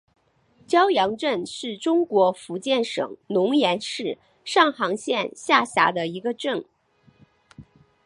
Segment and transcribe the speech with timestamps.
[0.67, 6.65] 蛟洋镇是中国福建省龙岩市上杭县下辖的一个镇。